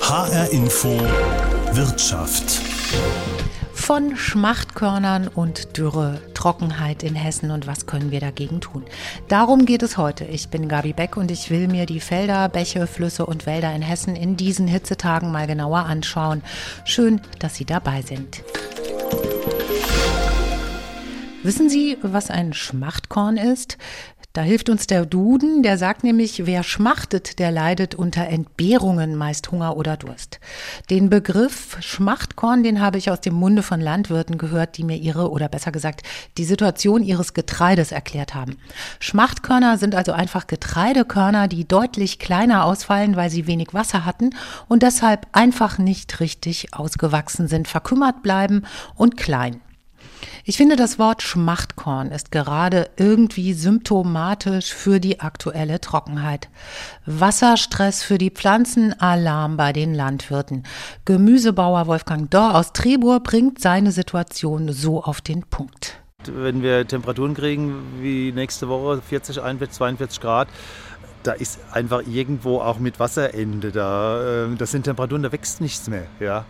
[0.00, 0.88] HR Info
[1.72, 2.60] Wirtschaft.
[3.72, 8.84] Von Schmachtkörnern und Dürre, Trockenheit in Hessen und was können wir dagegen tun?
[9.28, 10.24] Darum geht es heute.
[10.24, 13.82] Ich bin Gabi Beck und ich will mir die Felder, Bäche, Flüsse und Wälder in
[13.82, 16.42] Hessen in diesen Hitzetagen mal genauer anschauen.
[16.84, 18.42] Schön, dass Sie dabei sind.
[21.44, 23.78] Wissen Sie, was ein Schmachtkorn ist?
[24.32, 29.50] Da hilft uns der Duden, der sagt nämlich, wer schmachtet, der leidet unter Entbehrungen, meist
[29.50, 30.38] Hunger oder Durst.
[30.88, 35.32] Den Begriff Schmachtkorn, den habe ich aus dem Munde von Landwirten gehört, die mir ihre
[35.32, 36.02] oder besser gesagt
[36.38, 38.56] die Situation ihres Getreides erklärt haben.
[39.00, 44.30] Schmachtkörner sind also einfach Getreidekörner, die deutlich kleiner ausfallen, weil sie wenig Wasser hatten
[44.68, 48.62] und deshalb einfach nicht richtig ausgewachsen sind, verkümmert bleiben
[48.94, 49.60] und klein.
[50.44, 56.48] Ich finde, das Wort Schmachtkorn ist gerade irgendwie symptomatisch für die aktuelle Trockenheit.
[57.04, 60.64] Wasserstress für die Pflanzen, Alarm bei den Landwirten.
[61.04, 66.00] Gemüsebauer Wolfgang Dorr aus Trebur bringt seine Situation so auf den Punkt.
[66.24, 70.48] Wenn wir Temperaturen kriegen wie nächste Woche 40, 41, 42 Grad,
[71.22, 74.44] da ist einfach irgendwo auch mit Wasserende da.
[74.44, 76.06] Ähm, das sind Temperaturen, da wächst nichts mehr.
[76.18, 76.46] Ja.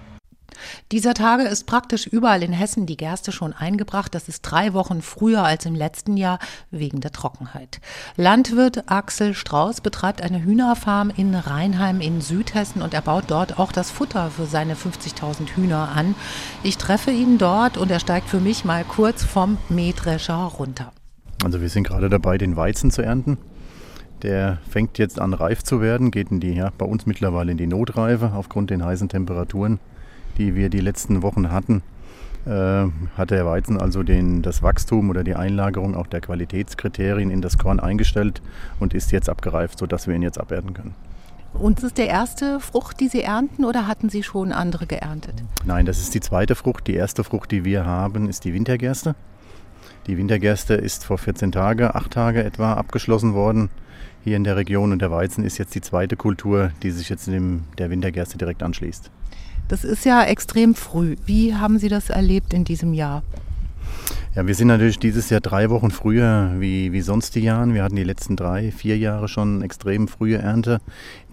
[0.92, 4.14] Dieser Tage ist praktisch überall in Hessen die Gerste schon eingebracht.
[4.14, 6.38] Das ist drei Wochen früher als im letzten Jahr
[6.70, 7.80] wegen der Trockenheit.
[8.16, 13.72] Landwirt Axel Strauß betreibt eine Hühnerfarm in Rheinheim in Südhessen und er baut dort auch
[13.72, 16.14] das Futter für seine 50.000 Hühner an.
[16.62, 20.92] Ich treffe ihn dort und er steigt für mich mal kurz vom Mähdrescher runter.
[21.44, 23.38] Also wir sind gerade dabei, den Weizen zu ernten.
[24.22, 27.58] Der fängt jetzt an reif zu werden, geht in die, ja, bei uns mittlerweile in
[27.58, 29.78] die Notreife aufgrund den heißen Temperaturen
[30.38, 31.82] die wir die letzten Wochen hatten,
[32.46, 32.86] äh,
[33.16, 37.58] hat der Weizen also den, das Wachstum oder die Einlagerung auch der Qualitätskriterien in das
[37.58, 38.40] Korn eingestellt
[38.78, 40.94] und ist jetzt abgereift, sodass wir ihn jetzt abernten können.
[41.52, 45.34] Und ist das der erste Frucht, die Sie ernten oder hatten Sie schon andere geerntet?
[45.64, 46.86] Nein, das ist die zweite Frucht.
[46.86, 49.16] Die erste Frucht, die wir haben, ist die Wintergerste.
[50.06, 53.68] Die Wintergerste ist vor 14 Tagen, 8 Tage etwa abgeschlossen worden
[54.22, 57.26] hier in der Region und der Weizen ist jetzt die zweite Kultur, die sich jetzt
[57.28, 59.10] in der Wintergerste direkt anschließt.
[59.70, 61.14] Das ist ja extrem früh.
[61.26, 63.22] Wie haben Sie das erlebt in diesem Jahr?
[64.36, 67.74] Ja, wir sind natürlich dieses Jahr drei Wochen früher wie, wie sonst die Jahre.
[67.74, 70.80] Wir hatten die letzten drei, vier Jahre schon extrem frühe Ernte.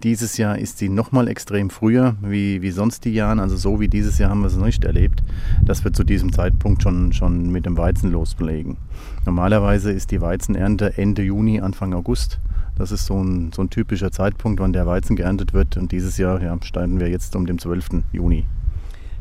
[0.02, 3.40] Dieses Jahr ist sie nochmal extrem früher wie, wie sonst die Jahre.
[3.40, 5.22] Also so wie dieses Jahr haben wir es noch nicht erlebt,
[5.64, 8.78] dass wir zu diesem Zeitpunkt schon, schon mit dem Weizen loslegen.
[9.24, 12.40] Normalerweise ist die Weizenernte Ende Juni, Anfang August.
[12.76, 15.76] Das ist so ein, so ein typischer Zeitpunkt, wann der Weizen geerntet wird.
[15.76, 18.02] Und dieses Jahr ja, steigen wir jetzt um den 12.
[18.10, 18.44] Juni.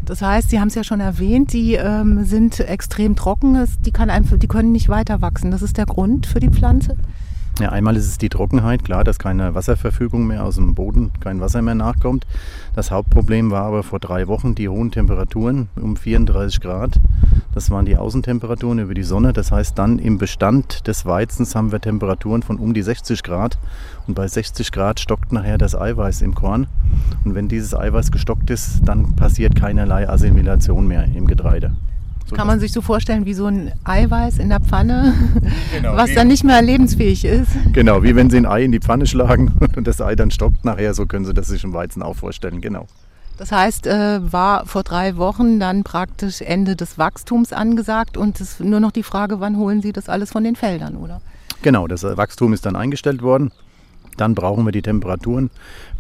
[0.06, 4.09] Das heißt, Sie haben es ja schon erwähnt, die ähm, sind extrem trocken, die, kann
[4.09, 5.52] einfach, die können nicht weiter wachsen.
[5.52, 6.96] Das ist der Grund für die Pflanze?
[7.59, 11.41] Ja, einmal ist es die Trockenheit, klar, dass keine Wasserverfügung mehr aus dem Boden, kein
[11.41, 12.28] Wasser mehr nachkommt.
[12.75, 17.00] Das Hauptproblem war aber vor drei Wochen die hohen Temperaturen um 34 Grad.
[17.56, 19.34] Das waren die Außentemperaturen über die Sonne.
[19.34, 23.57] Das heißt, dann im Bestand des Weizens haben wir Temperaturen von um die 60 Grad.
[24.06, 26.68] Und bei 60 Grad stockt nachher das Eiweiß im Korn.
[27.25, 31.75] Und wenn dieses Eiweiß gestockt ist, dann passiert keinerlei Assimilation mehr im Getreide.
[32.29, 35.13] So Kann man sich so vorstellen wie so ein Eiweiß in der Pfanne,
[35.73, 37.51] genau, was dann nicht mehr lebensfähig ist.
[37.71, 40.65] Genau, wie wenn Sie ein Ei in die Pfanne schlagen und das Ei dann stockt
[40.65, 42.85] nachher, so können Sie das sich im Weizen auch vorstellen, genau.
[43.38, 48.53] Das heißt, äh, war vor drei Wochen dann praktisch Ende des Wachstums angesagt und es
[48.53, 51.21] ist nur noch die Frage, wann holen Sie das alles von den Feldern, oder?
[51.61, 53.51] Genau, das Wachstum ist dann eingestellt worden.
[54.17, 55.51] Dann brauchen wir die Temperaturen,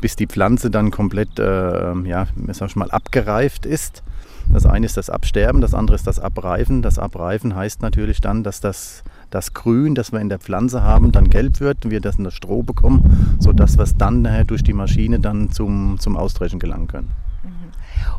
[0.01, 4.03] bis die Pflanze dann komplett, äh, ja, sag ich mal, abgereift ist.
[4.51, 6.81] Das eine ist das Absterben, das andere ist das Abreifen.
[6.81, 11.11] Das Abreifen heißt natürlich dann, dass das, das Grün, das wir in der Pflanze haben,
[11.11, 14.45] dann gelb wird und wir das in das Stroh bekommen, sodass wir es dann nachher
[14.45, 17.11] durch die Maschine dann zum, zum Ausdreschen gelangen können.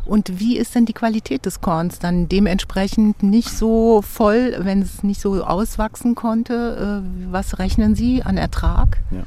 [0.05, 5.03] Und wie ist denn die Qualität des Korns dann dementsprechend nicht so voll, wenn es
[5.03, 7.03] nicht so auswachsen konnte?
[7.05, 8.99] Äh, was rechnen Sie an Ertrag?
[9.11, 9.25] Ja.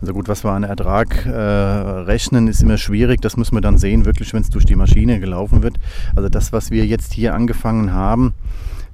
[0.00, 3.20] Also gut, was wir an Ertrag äh, rechnen, ist immer schwierig.
[3.20, 5.76] Das muss man dann sehen, wirklich, wenn es durch die Maschine gelaufen wird.
[6.14, 8.34] Also das, was wir jetzt hier angefangen haben,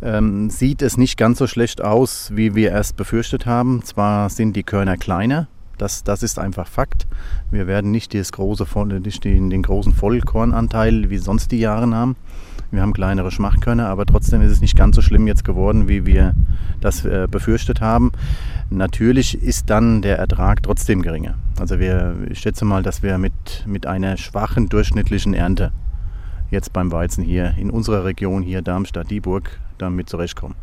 [0.03, 3.83] ähm, sieht es nicht ganz so schlecht aus, wie wir erst befürchtet haben.
[3.85, 5.49] Zwar sind die Körner kleiner,
[5.79, 7.07] das, das ist einfach Fakt.
[7.51, 8.67] Wir werden nicht, das große,
[9.01, 12.17] nicht den, den großen Vollkornanteil wie sonst die Jahre haben.
[12.73, 16.07] Wir haben kleinere Schmachkörner, aber trotzdem ist es nicht ganz so schlimm jetzt geworden, wie
[16.07, 16.35] wir
[16.81, 18.13] das äh, befürchtet haben.
[18.71, 21.35] Natürlich ist dann der Ertrag trotzdem geringer.
[21.61, 23.33] Also wir, ich schätze mal, dass wir mit,
[23.67, 25.71] mit einer schwachen durchschnittlichen Ernte
[26.51, 30.55] jetzt beim Weizen hier in unserer Region hier Darmstadt-Dieburg damit zurechtkommen.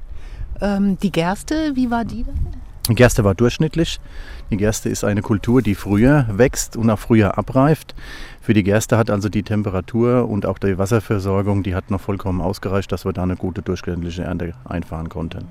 [0.62, 2.69] Ähm, die Gerste, wie war die dann?
[2.96, 4.00] Gerste war durchschnittlich.
[4.50, 7.96] Die Gerste ist eine Kultur, die früher wächst und auch früher abreift.
[8.42, 12.42] Für die Gerste hat also die Temperatur und auch die Wasserversorgung, die hat noch vollkommen
[12.42, 15.48] ausgereicht, dass wir da eine gute durchschnittliche Ernte einfahren konnten.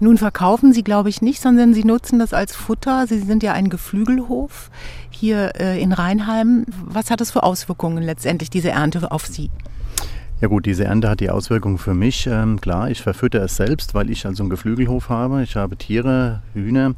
[0.00, 3.06] Nun verkaufen Sie, glaube ich, nicht, sondern Sie nutzen das als Futter.
[3.06, 4.70] Sie sind ja ein Geflügelhof
[5.10, 6.66] hier äh, in Rheinheim.
[6.84, 9.50] Was hat das für Auswirkungen letztendlich, diese Ernte auf Sie?
[10.38, 12.26] Ja gut, diese Ernte hat die Auswirkungen für mich.
[12.26, 15.42] Ähm, klar, ich verfütter es selbst, weil ich also einen Geflügelhof habe.
[15.42, 16.94] Ich habe Tiere, Hühner,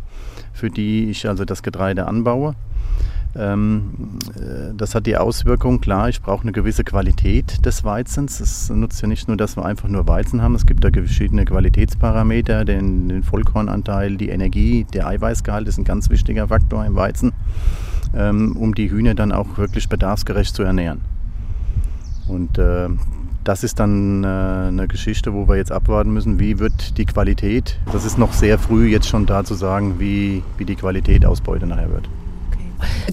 [0.53, 2.57] für die ich also das Getreide anbaue.
[3.37, 8.41] Ähm, äh, das hat die Auswirkung, klar, ich brauche eine gewisse Qualität des Weizens.
[8.41, 11.45] Es nutzt ja nicht nur, dass wir einfach nur Weizen haben, es gibt da verschiedene
[11.45, 17.33] Qualitätsparameter, den, den Vollkornanteil, die Energie, der Eiweißgehalt ist ein ganz wichtiger Faktor im Weizen,
[18.17, 21.03] ähm, um die Hühner dann auch wirklich bedarfsgerecht zu ernähren.
[22.27, 22.89] Und äh,
[23.49, 27.79] das ist dann äh, eine Geschichte, wo wir jetzt abwarten müssen, wie wird die Qualität,
[27.91, 31.67] das ist noch sehr früh jetzt schon da zu sagen, wie, wie die Qualität Ausbeute
[31.67, 32.11] nachher wird.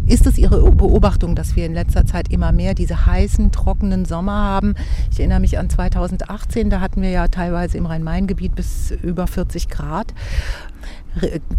[0.06, 4.34] Ist es Ihre Beobachtung, dass wir in letzter Zeit immer mehr diese heißen, trockenen Sommer
[4.34, 4.76] haben?
[5.10, 9.70] Ich erinnere mich an 2018, da hatten wir ja teilweise im Rhein-Main-Gebiet bis über 40
[9.70, 10.14] Grad.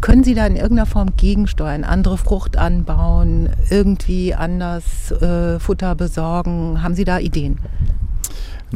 [0.02, 6.82] Können Sie da in irgendeiner Form gegensteuern, andere Frucht anbauen, irgendwie anders äh, Futter besorgen?
[6.82, 7.58] Haben Sie da Ideen?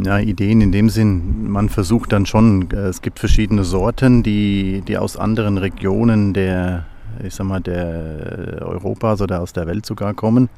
[0.02, 4.82] Ja, Ideen in dem Sinn, man versucht dann schon, äh, es gibt verschiedene Sorten, die,
[4.87, 6.87] die aus anderen Regionen der,
[7.23, 10.49] ich sag mal, der Europas oder aus der Welt sogar kommen,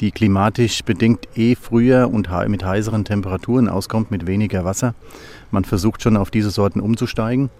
[0.00, 4.94] die klimatisch bedingt eh früher und mit heißeren Temperaturen auskommt, mit weniger Wasser.
[5.50, 7.50] Man versucht schon auf diese Sorten umzusteigen.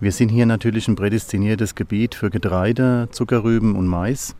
[0.00, 4.34] Wir sind hier natürlich ein prädestiniertes Gebiet für Getreide, Zuckerrüben und Mais,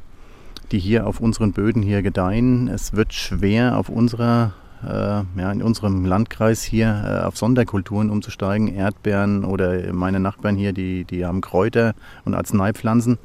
[0.72, 2.66] die hier auf unseren Böden hier gedeihen.
[2.66, 4.54] Es wird schwer auf unserer
[4.86, 8.68] ja, in unserem Landkreis hier äh, auf Sonderkulturen umzusteigen.
[8.68, 11.94] Erdbeeren oder meine Nachbarn hier, die, die haben Kräuter
[12.24, 13.18] und Arzneipflanzen.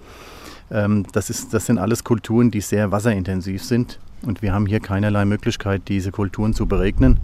[0.71, 4.00] Ähm, das, ist, das sind alles Kulturen, die sehr wasserintensiv sind.
[4.25, 7.19] Und wir haben hier keinerlei Möglichkeit, diese Kulturen zu beregnen,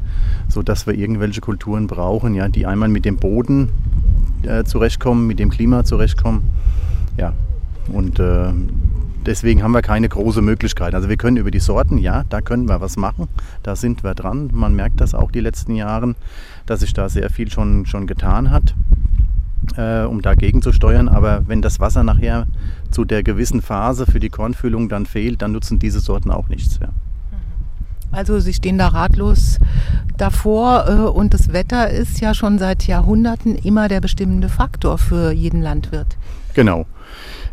[0.50, 3.70] sodass wir irgendwelche Kulturen brauchen, ja, die einmal mit dem Boden
[4.44, 6.42] äh, zurechtkommen, mit dem Klima zurechtkommen.
[7.18, 7.34] Ja,
[7.92, 8.52] und äh,
[9.26, 10.94] deswegen haben wir keine große Möglichkeit.
[10.96, 13.28] Also wir können über die Sorten, ja, da können wir was machen.
[13.64, 14.50] Da sind wir dran.
[14.54, 16.16] Man merkt das auch die letzten Jahre,
[16.66, 18.74] dass sich da sehr viel schon, schon getan hat,
[19.78, 21.08] äh, um dagegen zu steuern.
[21.08, 22.48] Aber wenn das Wasser nachher
[22.92, 26.80] zu der gewissen Phase für die Kornfüllung dann fehlt, dann nutzen diese Sorten auch nichts.
[26.82, 26.90] Ja.
[28.12, 29.60] Also Sie stehen da ratlos
[30.18, 35.32] davor äh, und das Wetter ist ja schon seit Jahrhunderten immer der bestimmende Faktor für
[35.32, 36.18] jeden Landwirt.
[36.54, 36.86] Genau.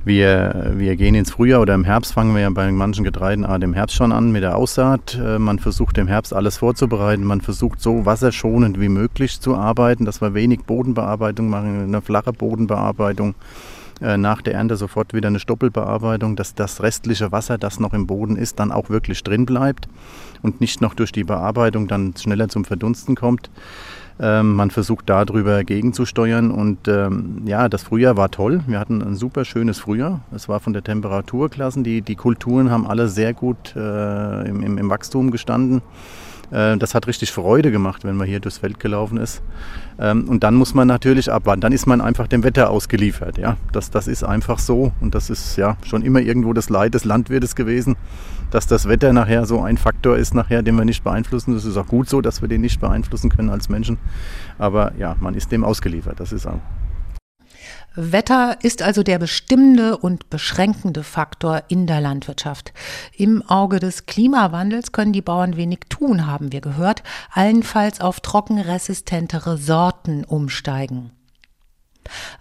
[0.06, 3.74] Wir, wir gehen ins Frühjahr oder im Herbst fangen wir ja bei manchen Getreidenarten im
[3.74, 5.18] Herbst schon an mit der Aussaat.
[5.20, 7.24] Äh, man versucht im Herbst alles vorzubereiten.
[7.24, 12.32] Man versucht so wasserschonend wie möglich zu arbeiten, dass wir wenig Bodenbearbeitung machen, eine flache
[12.32, 13.34] Bodenbearbeitung.
[14.00, 18.06] Äh, nach der Ernte sofort wieder eine Stoppelbearbeitung, dass das restliche Wasser, das noch im
[18.06, 19.88] Boden ist, dann auch wirklich drin bleibt
[20.40, 23.50] und nicht noch durch die Bearbeitung dann schneller zum Verdunsten kommt.
[24.18, 28.62] Ähm, man versucht darüber gegenzusteuern und ähm, ja, das Frühjahr war toll.
[28.66, 30.20] Wir hatten ein super schönes Frühjahr.
[30.34, 34.78] Es war von der Temperaturklassen, die, die Kulturen haben alle sehr gut äh, im, im,
[34.78, 35.82] im Wachstum gestanden.
[36.50, 39.42] Äh, das hat richtig Freude gemacht, wenn man hier durchs Feld gelaufen ist.
[39.98, 41.60] Ähm, und dann muss man natürlich abwarten.
[41.60, 43.38] Dann ist man einfach dem Wetter ausgeliefert.
[43.38, 43.56] Ja?
[43.72, 44.92] Das, das ist einfach so.
[45.00, 47.96] Und das ist ja schon immer irgendwo das Leid des Landwirtes gewesen,
[48.50, 51.54] dass das Wetter nachher so ein Faktor ist, nachher, den wir nicht beeinflussen.
[51.54, 53.98] Das ist auch gut so, dass wir den nicht beeinflussen können als Menschen.
[54.58, 56.20] Aber ja, man ist dem ausgeliefert.
[56.20, 56.60] Das ist auch.
[57.96, 62.74] Wetter ist also der bestimmende und beschränkende Faktor in der Landwirtschaft.
[63.16, 69.56] Im Auge des Klimawandels können die Bauern wenig tun, haben wir gehört, allenfalls auf trockenresistentere
[69.56, 71.15] Sorten umsteigen.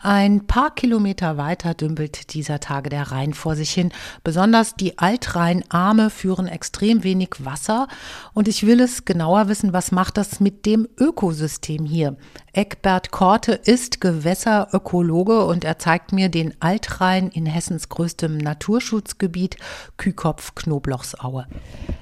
[0.02, 3.92] Ein paar Kilometer weiter dümpelt dieser Tage der Rhein vor sich hin.
[4.24, 7.88] Besonders die Altrheinarme führen extrem wenig Wasser.
[8.34, 12.18] Und ich will es genauer wissen, was macht das mit dem Ökosystem hier?
[12.54, 19.58] Eckbert Korte ist Gewässerökologe und er zeigt mir den Altrhein in Hessens größtem Naturschutzgebiet,
[19.98, 21.48] Kükopf-Knoblauchsaue.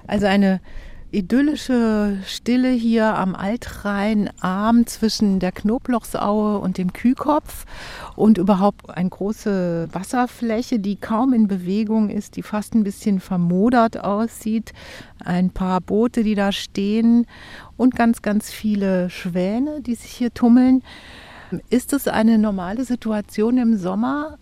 [0.07, 0.61] Also eine
[1.13, 7.65] idyllische Stille hier am Altrheinarm zwischen der Knoblauchsaue und dem Kühkopf
[8.15, 14.03] und überhaupt eine große Wasserfläche, die kaum in Bewegung ist, die fast ein bisschen vermodert
[14.03, 14.73] aussieht.
[15.23, 17.27] Ein paar Boote, die da stehen
[17.77, 20.83] und ganz, ganz viele Schwäne, die sich hier tummeln.
[21.69, 24.39] Ist es eine normale Situation im Sommer?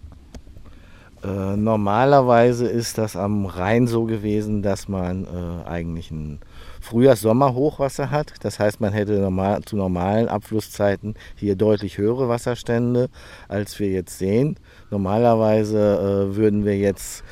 [1.24, 6.40] Äh, normalerweise ist das am Rhein so gewesen, dass man äh, eigentlich ein
[6.82, 8.34] Frühjahrs-Sommer-Hochwasser hat.
[8.42, 13.10] Das heißt, man hätte normal, zu normalen Abflusszeiten hier deutlich höhere Wasserstände,
[13.48, 14.58] als wir jetzt sehen.
[14.90, 17.24] Normalerweise äh, würden wir jetzt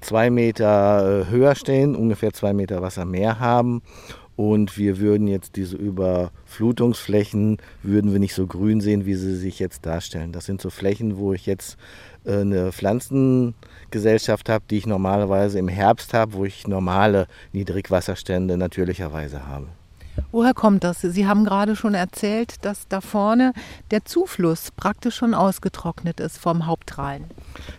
[0.00, 3.82] zwei Meter äh, höher stehen, ungefähr zwei Meter Wasser mehr haben.
[4.38, 9.58] Und wir würden jetzt diese Überflutungsflächen, würden wir nicht so grün sehen, wie sie sich
[9.58, 10.30] jetzt darstellen.
[10.30, 11.76] Das sind so Flächen, wo ich jetzt
[12.24, 19.48] äh, eine Pflanzengesellschaft habe, die ich normalerweise im Herbst habe, wo ich normale Niedrigwasserstände natürlicherweise
[19.48, 19.66] habe.
[20.32, 21.00] Woher kommt das?
[21.00, 23.52] Sie haben gerade schon erzählt, dass da vorne
[23.90, 27.24] der Zufluss praktisch schon ausgetrocknet ist vom Hauptrhein.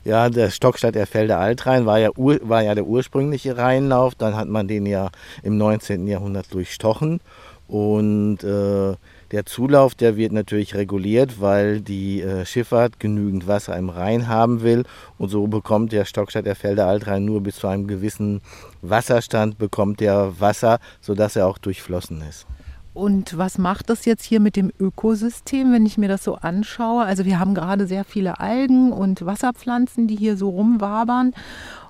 [0.03, 4.15] Ja, der Stockstadt-Erfelder Altrhein war ja, war ja der ursprüngliche Rheinlauf.
[4.15, 5.09] Dann hat man den ja
[5.43, 6.07] im 19.
[6.07, 7.19] Jahrhundert durchstochen.
[7.67, 8.95] Und äh,
[9.31, 14.61] der Zulauf, der wird natürlich reguliert, weil die äh, Schifffahrt genügend Wasser im Rhein haben
[14.61, 14.83] will.
[15.17, 18.41] Und so bekommt der Stockstadt der Felder Altrhein nur bis zu einem gewissen
[18.81, 22.47] Wasserstand bekommt der Wasser, sodass er auch durchflossen ist.
[22.93, 27.03] Und was macht das jetzt hier mit dem Ökosystem, wenn ich mir das so anschaue?
[27.03, 31.33] Also wir haben gerade sehr viele Algen und Wasserpflanzen, die hier so rumwabern.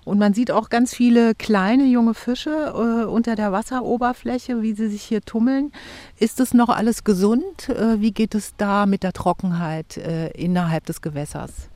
[0.10, 4.88] Und man sieht auch ganz viele kleine junge Fische äh, unter der Wasseroberfläche, wie sie
[4.88, 5.72] sich hier tummeln.
[6.18, 7.70] Ist das noch alles gesund?
[7.70, 11.70] Äh, wie geht es da mit der Trockenheit äh, innerhalb des Gewässers?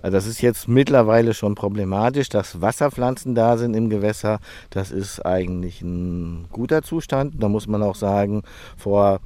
[0.00, 4.38] Also das ist jetzt mittlerweile schon problematisch, dass Wasserpflanzen da sind im Gewässer.
[4.70, 7.34] Das ist eigentlich ein guter Zustand.
[7.42, 8.44] Da muss man auch sagen,
[8.78, 9.20] vor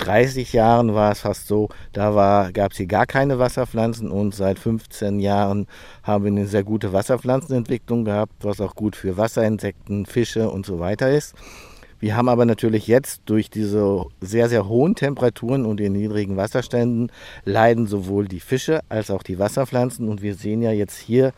[0.00, 4.58] 30 Jahren war es fast so, da gab es hier gar keine Wasserpflanzen und seit
[4.58, 5.66] 15 Jahren
[6.02, 10.78] haben wir eine sehr gute Wasserpflanzenentwicklung gehabt, was auch gut für Wasserinsekten, Fische und so
[10.78, 11.34] weiter ist.
[12.00, 17.12] Wir haben aber natürlich jetzt durch diese sehr, sehr hohen Temperaturen und den niedrigen Wasserständen
[17.44, 21.32] leiden sowohl die Fische als auch die Wasserpflanzen und wir sehen ja jetzt hier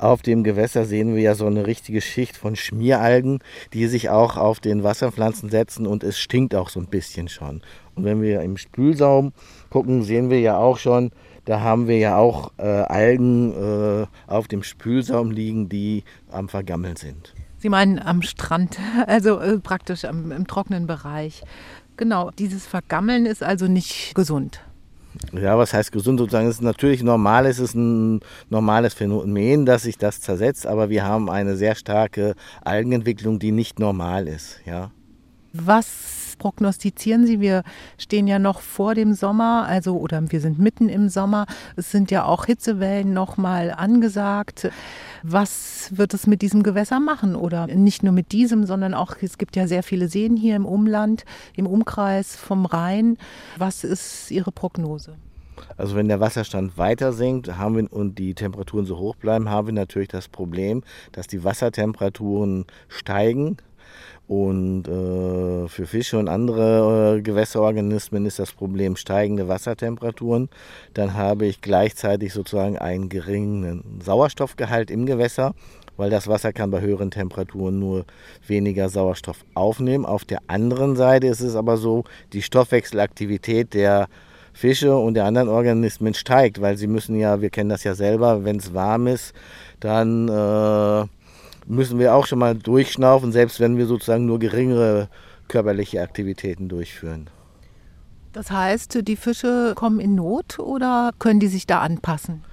[0.00, 3.40] auf dem Gewässer sehen wir ja so eine richtige Schicht von Schmieralgen,
[3.74, 7.60] die sich auch auf den Wasserpflanzen setzen und es stinkt auch so ein bisschen schon.
[8.00, 9.34] Und wenn wir im Spülsaum
[9.68, 11.10] gucken, sehen wir ja auch schon,
[11.44, 16.96] da haben wir ja auch äh, Algen äh, auf dem Spülsaum liegen, die am Vergammeln
[16.96, 17.34] sind.
[17.58, 21.42] Sie meinen am Strand, also äh, praktisch am, im trockenen Bereich.
[21.98, 24.62] Genau, dieses Vergammeln ist also nicht gesund.
[25.32, 26.48] Ja, was heißt gesund sozusagen?
[26.48, 31.04] Es ist natürlich normal, es ist ein normales Phänomen, dass sich das zersetzt, aber wir
[31.04, 34.60] haben eine sehr starke Algenentwicklung, die nicht normal ist.
[34.64, 34.90] Ja.
[35.52, 37.40] Was prognostizieren Sie?
[37.40, 37.62] Wir
[37.98, 41.46] stehen ja noch vor dem Sommer, also oder wir sind mitten im Sommer.
[41.76, 44.68] Es sind ja auch Hitzewellen noch mal angesagt.
[45.22, 47.36] Was wird es mit diesem Gewässer machen?
[47.36, 50.66] Oder nicht nur mit diesem, sondern auch, es gibt ja sehr viele Seen hier im
[50.66, 53.16] Umland, im Umkreis vom Rhein.
[53.56, 55.14] Was ist Ihre Prognose?
[55.76, 59.66] Also wenn der Wasserstand weiter sinkt haben wir, und die Temperaturen so hoch bleiben, haben
[59.68, 60.82] wir natürlich das Problem,
[61.12, 63.58] dass die Wassertemperaturen steigen
[64.30, 70.48] und äh, für Fische und andere äh, Gewässerorganismen ist das Problem steigende Wassertemperaturen.
[70.94, 75.52] Dann habe ich gleichzeitig sozusagen einen geringen Sauerstoffgehalt im Gewässer,
[75.96, 78.04] weil das Wasser kann bei höheren Temperaturen nur
[78.46, 80.06] weniger Sauerstoff aufnehmen.
[80.06, 84.06] Auf der anderen Seite ist es aber so, die Stoffwechselaktivität der
[84.52, 88.44] Fische und der anderen Organismen steigt, weil sie müssen ja, wir kennen das ja selber,
[88.44, 89.34] wenn es warm ist,
[89.80, 91.08] dann äh,
[91.70, 95.08] müssen wir auch schon mal durchschnaufen, selbst wenn wir sozusagen nur geringere
[95.48, 97.30] körperliche Aktivitäten durchführen.
[98.32, 102.44] Das heißt, die Fische kommen in Not oder können die sich da anpassen?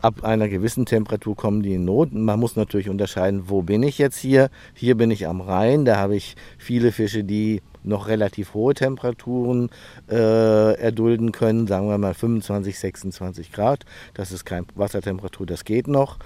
[0.00, 2.12] Ab einer gewissen Temperatur kommen die in Not.
[2.12, 4.50] Man muss natürlich unterscheiden, wo bin ich jetzt hier?
[4.74, 9.70] Hier bin ich am Rhein, da habe ich viele Fische, die noch relativ hohe Temperaturen
[10.10, 13.84] äh, erdulden können, sagen wir mal 25, 26 Grad.
[14.14, 16.18] Das ist keine Wassertemperatur, das geht noch.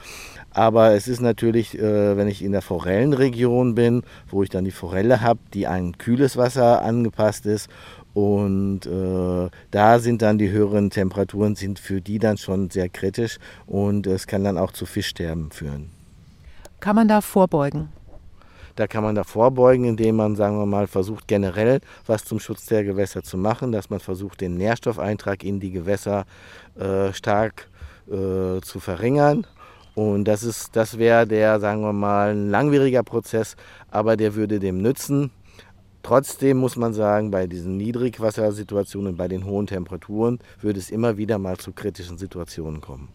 [0.57, 4.71] Aber es ist natürlich, äh, wenn ich in der Forellenregion bin, wo ich dann die
[4.71, 7.69] Forelle habe, die an kühles Wasser angepasst ist
[8.15, 13.37] und äh, da sind dann die höheren Temperaturen, sind für die dann schon sehr kritisch
[13.67, 15.91] und es kann dann auch zu Fischsterben führen.
[16.81, 17.91] Kann man da vorbeugen?
[18.77, 22.65] Da kann man da vorbeugen, indem man, sagen wir mal, versucht generell was zum Schutz
[22.65, 26.25] der Gewässer zu machen, dass man versucht, den Nährstoffeintrag in die Gewässer
[26.81, 27.69] äh, stark
[28.09, 29.47] äh, zu verringern.
[29.97, 33.57] Und das ist, das wäre der, sagen wir mal, ein langwieriger Prozess,
[33.91, 35.31] aber der würde dem nützen.
[36.03, 41.39] Trotzdem muss man sagen, bei diesen Niedrigwassersituationen, bei den hohen Temperaturen, würde es immer wieder
[41.39, 43.09] mal zu kritischen Situationen kommen.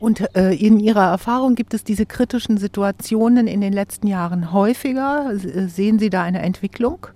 [0.00, 5.32] Und äh, in Ihrer Erfahrung gibt es diese kritischen Situationen in den letzten Jahren häufiger?
[5.34, 7.06] Sehen Sie da eine Entwicklung?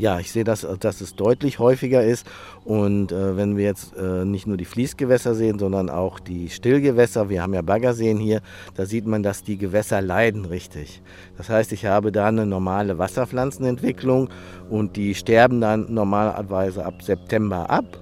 [0.00, 2.26] Ja, ich sehe, dass, dass es deutlich häufiger ist.
[2.64, 7.28] Und äh, wenn wir jetzt äh, nicht nur die Fließgewässer sehen, sondern auch die Stillgewässer,
[7.28, 8.40] wir haben ja Baggerseen hier,
[8.74, 11.02] da sieht man, dass die Gewässer leiden richtig.
[11.36, 14.30] Das heißt, ich habe da eine normale Wasserpflanzenentwicklung
[14.70, 18.00] und die sterben dann normalerweise ab September ab.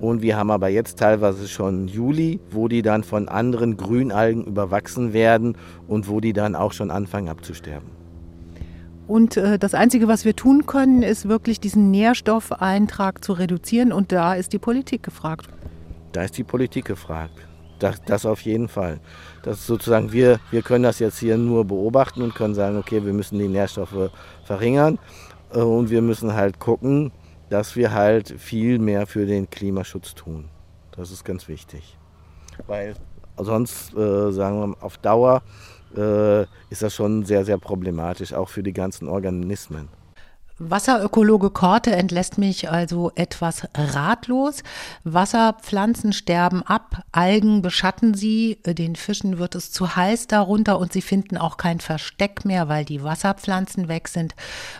[0.00, 5.12] Und wir haben aber jetzt teilweise schon Juli, wo die dann von anderen Grünalgen überwachsen
[5.12, 8.05] werden und wo die dann auch schon anfangen abzusterben.
[9.06, 13.92] Und äh, das Einzige, was wir tun können, ist wirklich diesen Nährstoffeintrag zu reduzieren.
[13.92, 15.48] Und da ist die Politik gefragt.
[16.12, 17.34] Da ist die Politik gefragt.
[17.78, 19.00] Das, das auf jeden Fall.
[19.42, 23.12] Das sozusagen wir, wir können das jetzt hier nur beobachten und können sagen, okay, wir
[23.12, 24.10] müssen die Nährstoffe
[24.44, 24.98] verringern
[25.52, 27.12] äh, und wir müssen halt gucken,
[27.50, 30.46] dass wir halt viel mehr für den Klimaschutz tun.
[30.96, 31.96] Das ist ganz wichtig.
[32.66, 32.94] Weil
[33.36, 35.42] sonst, äh, sagen wir mal, auf Dauer
[35.96, 39.88] äh, ist das schon sehr, sehr problematisch, auch für die ganzen Organismen.
[40.58, 44.62] Wasserökologe Korte entlässt mich also etwas ratlos.
[45.04, 51.02] Wasserpflanzen sterben ab, Algen beschatten sie, den Fischen wird es zu heiß darunter und sie
[51.02, 54.34] finden auch kein Versteck mehr, weil die Wasserpflanzen weg sind.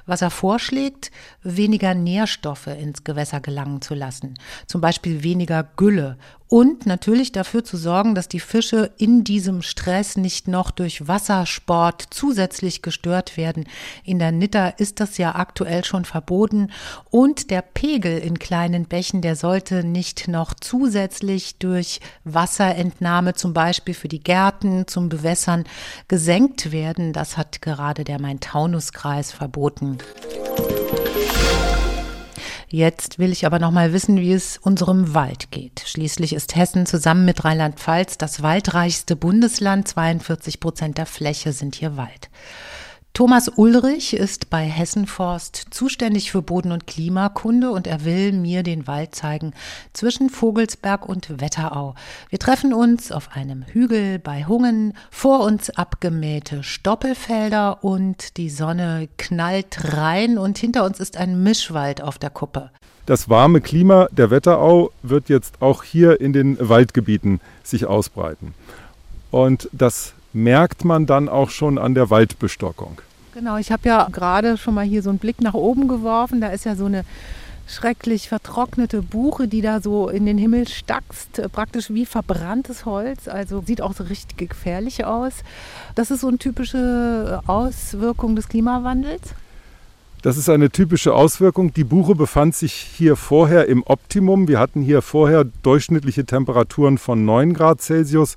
[0.07, 1.11] Was er vorschlägt,
[1.43, 6.17] weniger Nährstoffe ins Gewässer gelangen zu lassen, zum Beispiel weniger Gülle
[6.49, 12.07] und natürlich dafür zu sorgen, dass die Fische in diesem Stress nicht noch durch Wassersport
[12.11, 13.65] zusätzlich gestört werden.
[14.05, 16.71] In der Nitter ist das ja aktuell schon verboten
[17.11, 23.95] und der Pegel in kleinen Bächen, der sollte nicht noch zusätzlich durch Wasserentnahme zum Beispiel
[23.95, 25.65] für die Gärten zum Bewässern
[26.09, 27.13] gesenkt werden.
[27.13, 29.99] Das hat gerade der Main-Taunus-Kreis verboten.
[32.69, 35.83] Jetzt will ich aber noch mal wissen, wie es unserem Wald geht.
[35.87, 39.87] Schließlich ist Hessen zusammen mit Rheinland-Pfalz das waldreichste Bundesland.
[39.87, 42.29] 42 Prozent der Fläche sind hier Wald.
[43.17, 48.87] Thomas Ulrich ist bei Hessenforst zuständig für Boden- und Klimakunde und er will mir den
[48.87, 49.55] Wald zeigen
[49.95, 51.95] zwischen Vogelsberg und Wetterau.
[52.29, 59.09] Wir treffen uns auf einem Hügel bei Hungen, vor uns abgemähte Stoppelfelder und die Sonne
[59.17, 62.71] knallt rein und hinter uns ist ein Mischwald auf der Kuppe.
[63.07, 68.53] Das warme Klima der Wetterau wird jetzt auch hier in den Waldgebieten sich ausbreiten.
[69.31, 73.01] Und das merkt man dann auch schon an der Waldbestockung.
[73.35, 76.41] Genau, ich habe ja gerade schon mal hier so einen Blick nach oben geworfen.
[76.41, 77.05] Da ist ja so eine
[77.67, 83.29] schrecklich vertrocknete Buche, die da so in den Himmel stackst, äh, praktisch wie verbranntes Holz.
[83.29, 85.33] Also sieht auch so richtig gefährlich aus.
[85.95, 89.35] Das ist so eine typische Auswirkung des Klimawandels.
[90.23, 91.73] Das ist eine typische Auswirkung.
[91.73, 94.49] Die Buche befand sich hier vorher im Optimum.
[94.49, 98.37] Wir hatten hier vorher durchschnittliche Temperaturen von 9 Grad Celsius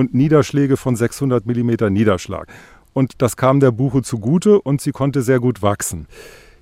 [0.00, 2.48] und Niederschläge von 600 mm Niederschlag
[2.92, 6.06] und das kam der Buche zugute und sie konnte sehr gut wachsen.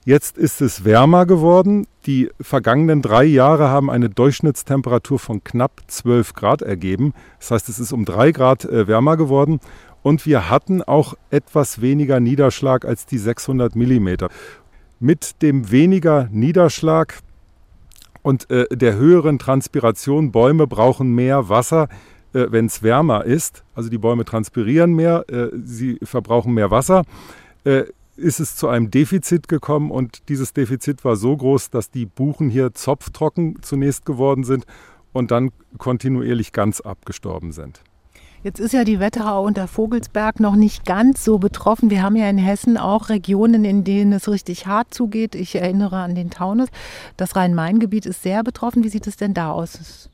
[0.04, 1.86] Jetzt ist es wärmer geworden.
[2.06, 7.12] Die vergangenen drei Jahre haben eine Durchschnittstemperatur von knapp 12 Grad ergeben.
[7.38, 9.60] Das heißt, es ist um drei Grad äh, wärmer geworden.
[10.02, 14.28] Und wir hatten auch etwas weniger Niederschlag als die 600 Millimeter.
[15.00, 17.18] Mit dem weniger Niederschlag
[18.22, 21.88] und äh, der höheren Transpiration, Bäume brauchen mehr Wasser,
[22.32, 27.02] äh, wenn es wärmer ist, also die Bäume transpirieren mehr, äh, sie verbrauchen mehr Wasser,
[27.64, 27.84] äh,
[28.16, 32.50] ist es zu einem Defizit gekommen und dieses Defizit war so groß, dass die Buchen
[32.50, 34.66] hier zopftrocken zunächst geworden sind
[35.12, 37.80] und dann kontinuierlich ganz abgestorben sind.
[38.44, 41.90] Jetzt ist ja die Wetterau und der Vogelsberg noch nicht ganz so betroffen.
[41.90, 45.34] Wir haben ja in Hessen auch Regionen, in denen es richtig hart zugeht.
[45.34, 46.68] Ich erinnere an den Taunus.
[47.16, 48.84] Das Rhein-Main-Gebiet ist sehr betroffen.
[48.84, 50.08] Wie sieht es denn da aus?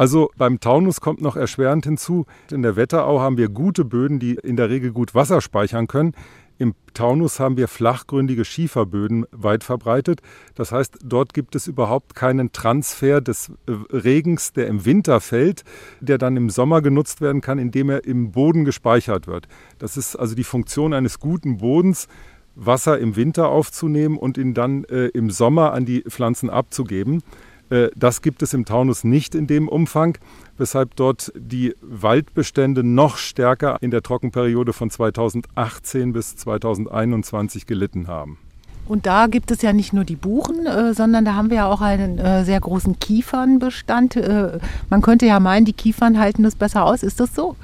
[0.00, 4.32] Also beim Taunus kommt noch erschwerend hinzu, in der Wetterau haben wir gute Böden, die
[4.32, 6.14] in der Regel gut Wasser speichern können.
[6.56, 10.22] Im Taunus haben wir flachgründige Schieferböden weit verbreitet.
[10.54, 15.64] Das heißt, dort gibt es überhaupt keinen Transfer des äh, Regens, der im Winter fällt,
[16.00, 19.48] der dann im Sommer genutzt werden kann, indem er im Boden gespeichert wird.
[19.78, 22.08] Das ist also die Funktion eines guten Bodens,
[22.54, 27.22] Wasser im Winter aufzunehmen und ihn dann äh, im Sommer an die Pflanzen abzugeben.
[27.70, 30.18] Äh, das gibt es im Taunus nicht in dem Umfang,
[30.58, 38.38] weshalb dort die Waldbestände noch stärker in der Trockenperiode von 2018 bis 2021 gelitten haben.
[38.86, 41.66] Und da gibt es ja nicht nur die Buchen, äh, sondern da haben wir ja
[41.66, 44.16] auch einen äh, sehr großen Kiefernbestand.
[44.16, 47.04] Äh, man könnte ja meinen, die Kiefern halten das besser aus.
[47.04, 47.54] Ist das so?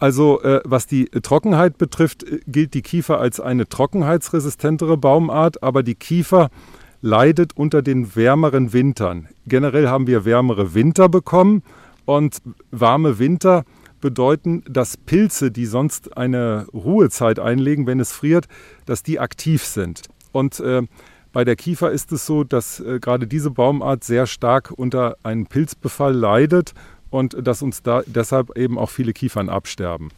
[0.00, 5.84] Also äh, was die Trockenheit betrifft, äh, gilt die Kiefer als eine trockenheitsresistentere Baumart, aber
[5.84, 6.50] die Kiefer
[7.02, 9.28] leidet unter den wärmeren Wintern.
[9.46, 11.62] Generell haben wir wärmere Winter bekommen
[12.04, 12.38] und
[12.70, 13.64] warme Winter
[14.00, 18.46] bedeuten, dass Pilze, die sonst eine Ruhezeit einlegen, wenn es friert,
[18.86, 20.02] dass die aktiv sind.
[20.32, 20.82] Und äh,
[21.32, 25.46] bei der Kiefer ist es so, dass äh, gerade diese Baumart sehr stark unter einem
[25.46, 26.72] Pilzbefall leidet
[27.10, 30.10] und dass uns da deshalb eben auch viele Kiefern absterben.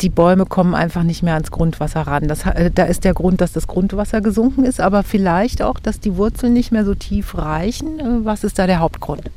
[0.00, 2.28] Die Bäume kommen einfach nicht mehr ans Grundwasser ran.
[2.28, 6.00] Das, äh, da ist der Grund, dass das Grundwasser gesunken ist, aber vielleicht auch, dass
[6.00, 7.98] die Wurzeln nicht mehr so tief reichen.
[7.98, 9.30] Äh, was ist da der Hauptgrund?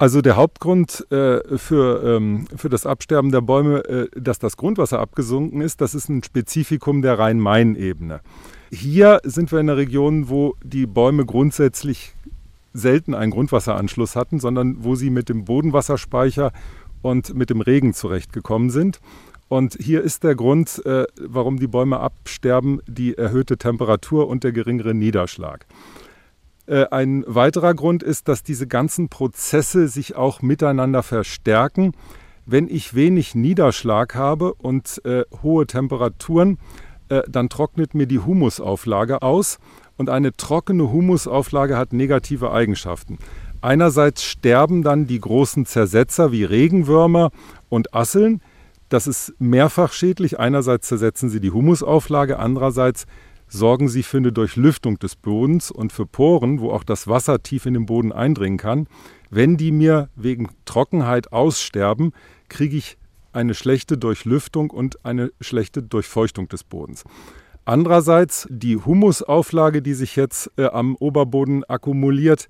[0.00, 5.00] Also der Hauptgrund äh, für, ähm, für das Absterben der Bäume, äh, dass das Grundwasser
[5.00, 8.20] abgesunken ist, das ist ein Spezifikum der Rhein-Main-Ebene.
[8.70, 12.14] Hier sind wir in einer Region, wo die Bäume grundsätzlich
[12.72, 16.52] selten einen Grundwasseranschluss hatten, sondern wo sie mit dem Bodenwasserspeicher
[17.02, 19.00] und mit dem Regen zurechtgekommen sind.
[19.48, 24.52] Und hier ist der Grund, äh, warum die Bäume absterben, die erhöhte Temperatur und der
[24.52, 25.66] geringere Niederschlag.
[26.66, 31.92] Äh, ein weiterer Grund ist, dass diese ganzen Prozesse sich auch miteinander verstärken.
[32.44, 36.58] Wenn ich wenig Niederschlag habe und äh, hohe Temperaturen,
[37.08, 39.58] äh, dann trocknet mir die Humusauflage aus.
[39.96, 43.18] Und eine trockene Humusauflage hat negative Eigenschaften.
[43.60, 47.30] Einerseits sterben dann die großen Zersetzer wie Regenwürmer
[47.68, 48.40] und Asseln.
[48.88, 50.38] Das ist mehrfach schädlich.
[50.38, 53.06] Einerseits zersetzen sie die Humusauflage, andererseits
[53.48, 57.66] sorgen sie für eine Durchlüftung des Bodens und für Poren, wo auch das Wasser tief
[57.66, 58.86] in den Boden eindringen kann.
[59.30, 62.12] Wenn die mir wegen Trockenheit aussterben,
[62.48, 62.98] kriege ich
[63.32, 67.04] eine schlechte Durchlüftung und eine schlechte Durchfeuchtung des Bodens.
[67.64, 72.48] Andererseits die Humusauflage, die sich jetzt äh, am Oberboden akkumuliert,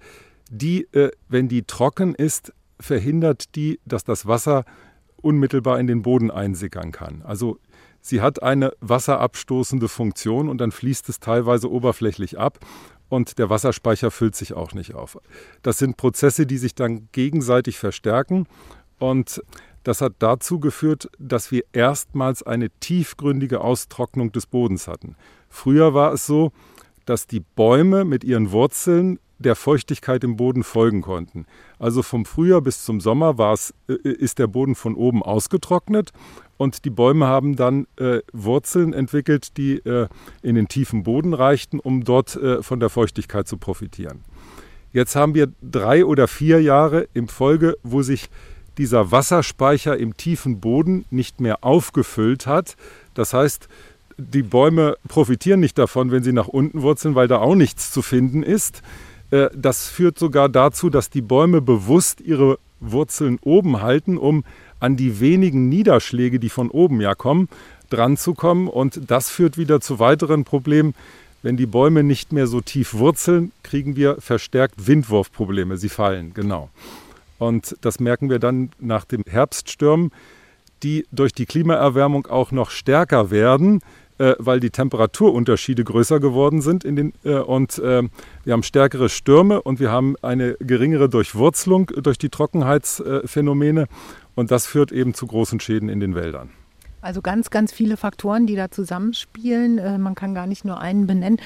[0.48, 4.64] die, äh, wenn die trocken ist, verhindert die, dass das Wasser
[5.16, 7.22] unmittelbar in den Boden einsickern kann.
[7.22, 7.58] Also
[8.00, 12.60] sie hat eine wasserabstoßende Funktion und dann fließt es teilweise oberflächlich ab
[13.08, 15.18] und der Wasserspeicher füllt sich auch nicht auf.
[15.62, 18.46] Das sind Prozesse, die sich dann gegenseitig verstärken
[18.98, 19.42] und
[19.82, 25.16] das hat dazu geführt, dass wir erstmals eine tiefgründige Austrocknung des Bodens hatten.
[25.48, 26.52] Früher war es so,
[27.06, 31.46] dass die Bäume mit ihren Wurzeln der Feuchtigkeit im Boden folgen konnten.
[31.78, 36.12] Also vom Frühjahr bis zum Sommer war es, äh, ist der Boden von oben ausgetrocknet
[36.56, 40.08] und die Bäume haben dann äh, Wurzeln entwickelt, die äh,
[40.42, 44.24] in den tiefen Boden reichten, um dort äh, von der Feuchtigkeit zu profitieren.
[44.92, 48.28] Jetzt haben wir drei oder vier Jahre im Folge, wo sich
[48.78, 52.76] dieser Wasserspeicher im tiefen Boden nicht mehr aufgefüllt hat.
[53.14, 53.68] Das heißt,
[54.16, 58.02] die Bäume profitieren nicht davon, wenn sie nach unten wurzeln, weil da auch nichts zu
[58.02, 58.82] finden ist.
[59.30, 64.44] Äh, das führt sogar dazu, dass die Bäume bewusst ihre Wurzeln oben halten, um
[64.80, 67.48] an die wenigen Niederschläge, die von oben ja kommen,
[67.90, 68.68] dran zu kommen.
[68.68, 70.94] Und das führt wieder zu weiteren Problemen.
[71.42, 75.76] Wenn die Bäume nicht mehr so tief wurzeln, kriegen wir verstärkt Windwurfprobleme.
[75.76, 76.68] Sie fallen, genau.
[77.38, 80.10] Und das merken wir dann nach dem Herbststürmen,
[80.82, 83.80] die durch die Klimaerwärmung auch noch stärker werden,
[84.18, 86.84] äh, weil die Temperaturunterschiede größer geworden sind.
[86.84, 88.02] In den, äh, und äh,
[88.44, 93.86] wir haben stärkere Stürme und wir haben eine geringere Durchwurzelung durch die Trockenheitsphänomene.
[94.34, 96.50] Und das führt eben zu großen Schäden in den Wäldern.
[97.00, 99.78] Also ganz, ganz viele Faktoren, die da zusammenspielen.
[99.78, 101.40] Äh, man kann gar nicht nur einen benennen.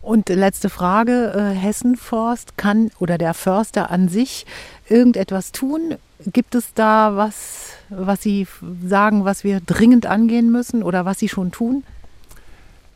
[0.00, 4.44] Und letzte Frage, äh, Hessenforst kann oder der Förster an sich
[4.88, 5.96] irgendetwas tun?
[6.32, 8.46] Gibt es da was, was Sie
[8.86, 11.84] sagen, was wir dringend angehen müssen oder was Sie schon tun?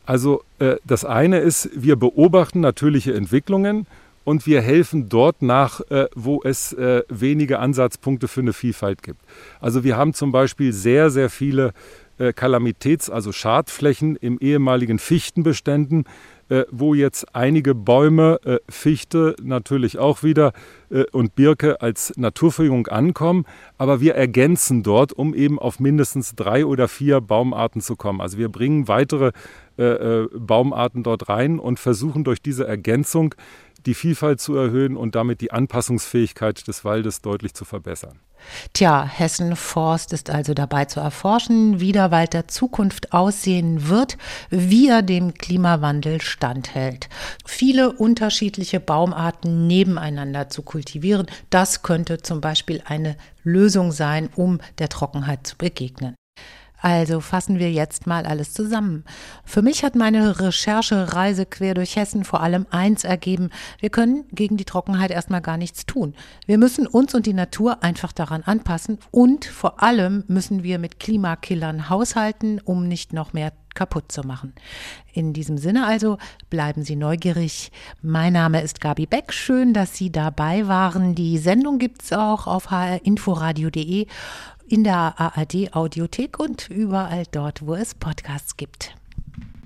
[0.09, 3.85] Also äh, das eine ist, wir beobachten natürliche Entwicklungen
[4.23, 9.19] und wir helfen dort nach, äh, wo es äh, wenige Ansatzpunkte für eine Vielfalt gibt.
[9.61, 11.73] Also wir haben zum Beispiel sehr, sehr viele
[12.17, 16.05] äh, Kalamitäts-, also Schadflächen im ehemaligen Fichtenbeständen,
[16.49, 20.51] äh, wo jetzt einige Bäume, äh, Fichte natürlich auch wieder
[20.89, 23.45] äh, und Birke als Naturverjüngung ankommen.
[23.77, 28.19] Aber wir ergänzen dort, um eben auf mindestens drei oder vier Baumarten zu kommen.
[28.19, 29.31] Also wir bringen weitere
[30.37, 33.33] Baumarten dort rein und versuchen durch diese Ergänzung
[33.85, 38.19] die Vielfalt zu erhöhen und damit die Anpassungsfähigkeit des Waldes deutlich zu verbessern.
[38.73, 44.17] Tja, Hessen Forst ist also dabei zu erforschen, wie der Wald der Zukunft aussehen wird,
[44.49, 47.09] wie er dem Klimawandel standhält.
[47.45, 54.89] Viele unterschiedliche Baumarten nebeneinander zu kultivieren, das könnte zum Beispiel eine Lösung sein, um der
[54.89, 56.15] Trockenheit zu begegnen.
[56.81, 59.03] Also fassen wir jetzt mal alles zusammen.
[59.43, 63.49] Für mich hat meine Recherchereise quer durch Hessen vor allem eins ergeben.
[63.79, 66.15] Wir können gegen die Trockenheit erstmal gar nichts tun.
[66.45, 70.99] Wir müssen uns und die Natur einfach daran anpassen und vor allem müssen wir mit
[70.99, 74.53] Klimakillern haushalten, um nicht noch mehr kaputt zu machen.
[75.13, 76.17] In diesem Sinne also
[76.49, 77.71] bleiben Sie neugierig.
[78.01, 79.31] Mein Name ist Gabi Beck.
[79.31, 81.15] Schön, dass Sie dabei waren.
[81.15, 84.07] Die Sendung gibt's auch auf hrinforadio.de
[84.69, 88.98] in der ARD Audiothek und überall dort, wo es Podcasts gibt.